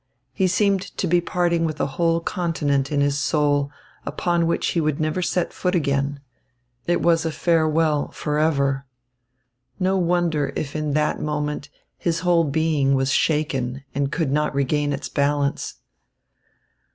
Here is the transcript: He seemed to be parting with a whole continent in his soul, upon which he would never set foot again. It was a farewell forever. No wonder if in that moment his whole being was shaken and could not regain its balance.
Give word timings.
He 0.33 0.47
seemed 0.47 0.81
to 0.97 1.05
be 1.05 1.21
parting 1.21 1.63
with 1.63 1.79
a 1.79 1.85
whole 1.85 2.21
continent 2.21 2.91
in 2.91 3.01
his 3.01 3.19
soul, 3.19 3.69
upon 4.03 4.47
which 4.47 4.69
he 4.69 4.81
would 4.81 4.99
never 4.99 5.21
set 5.21 5.53
foot 5.53 5.75
again. 5.75 6.19
It 6.87 7.03
was 7.03 7.23
a 7.23 7.31
farewell 7.31 8.09
forever. 8.09 8.87
No 9.79 9.97
wonder 9.97 10.53
if 10.55 10.75
in 10.75 10.93
that 10.93 11.21
moment 11.21 11.69
his 11.99 12.21
whole 12.21 12.45
being 12.45 12.95
was 12.95 13.11
shaken 13.11 13.83
and 13.93 14.11
could 14.11 14.31
not 14.31 14.55
regain 14.55 14.91
its 14.91 15.07
balance. 15.07 15.75